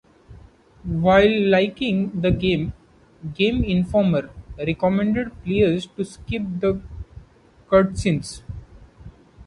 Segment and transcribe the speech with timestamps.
[0.83, 2.73] While liking the game,
[3.35, 6.81] "Game Informer" recommended players to skip the
[7.69, 8.41] cutscenes.